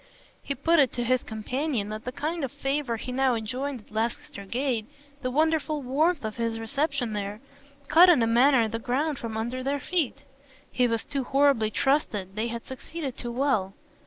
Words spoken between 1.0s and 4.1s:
his companion that the kind of favour he now enjoyed at